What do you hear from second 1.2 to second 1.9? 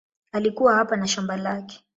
lake.